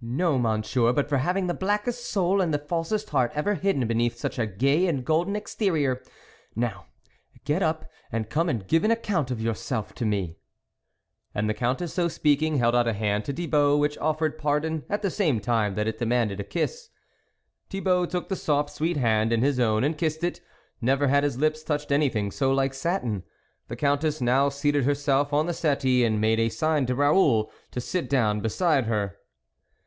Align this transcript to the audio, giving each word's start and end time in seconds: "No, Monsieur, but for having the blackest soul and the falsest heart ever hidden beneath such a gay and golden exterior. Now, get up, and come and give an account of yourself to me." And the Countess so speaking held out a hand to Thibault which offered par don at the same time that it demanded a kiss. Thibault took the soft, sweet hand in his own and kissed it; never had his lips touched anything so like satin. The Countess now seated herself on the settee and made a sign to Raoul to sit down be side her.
"No, 0.02 0.38
Monsieur, 0.38 0.94
but 0.94 1.10
for 1.10 1.18
having 1.18 1.46
the 1.46 1.52
blackest 1.52 2.06
soul 2.06 2.40
and 2.40 2.54
the 2.54 2.58
falsest 2.58 3.10
heart 3.10 3.32
ever 3.34 3.52
hidden 3.52 3.86
beneath 3.86 4.16
such 4.16 4.38
a 4.38 4.46
gay 4.46 4.86
and 4.86 5.04
golden 5.04 5.36
exterior. 5.36 6.02
Now, 6.56 6.86
get 7.44 7.62
up, 7.62 7.84
and 8.10 8.30
come 8.30 8.48
and 8.48 8.66
give 8.66 8.82
an 8.84 8.90
account 8.90 9.30
of 9.30 9.42
yourself 9.42 9.92
to 9.96 10.06
me." 10.06 10.38
And 11.34 11.50
the 11.50 11.52
Countess 11.52 11.92
so 11.92 12.08
speaking 12.08 12.56
held 12.56 12.74
out 12.74 12.88
a 12.88 12.94
hand 12.94 13.26
to 13.26 13.32
Thibault 13.34 13.76
which 13.76 13.98
offered 13.98 14.38
par 14.38 14.60
don 14.60 14.84
at 14.88 15.02
the 15.02 15.10
same 15.10 15.38
time 15.38 15.74
that 15.74 15.86
it 15.86 15.98
demanded 15.98 16.40
a 16.40 16.44
kiss. 16.44 16.88
Thibault 17.68 18.06
took 18.06 18.30
the 18.30 18.36
soft, 18.36 18.70
sweet 18.70 18.96
hand 18.96 19.34
in 19.34 19.42
his 19.42 19.60
own 19.60 19.84
and 19.84 19.98
kissed 19.98 20.24
it; 20.24 20.40
never 20.80 21.08
had 21.08 21.24
his 21.24 21.36
lips 21.36 21.62
touched 21.62 21.92
anything 21.92 22.30
so 22.30 22.50
like 22.54 22.72
satin. 22.72 23.22
The 23.68 23.76
Countess 23.76 24.22
now 24.22 24.48
seated 24.48 24.84
herself 24.84 25.34
on 25.34 25.44
the 25.44 25.52
settee 25.52 26.04
and 26.06 26.18
made 26.22 26.40
a 26.40 26.48
sign 26.48 26.86
to 26.86 26.94
Raoul 26.94 27.50
to 27.70 27.82
sit 27.82 28.08
down 28.08 28.40
be 28.40 28.48
side 28.48 28.86
her. 28.86 29.18